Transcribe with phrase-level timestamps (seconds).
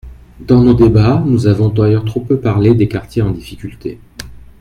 [0.39, 3.99] Dans nos débats, nous avons d’ailleurs trop peu parlé des quartiers en difficulté.